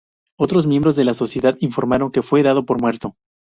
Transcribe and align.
Otros 0.39 0.65
miembros 0.65 0.95
de 0.95 1.05
la 1.05 1.13
Sociedad 1.13 1.55
informaron 1.59 2.11
que 2.11 2.23
fue 2.23 2.41
dado 2.41 2.65
por 2.65 2.81
muerto. 2.81 3.13